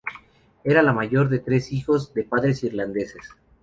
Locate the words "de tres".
1.29-1.71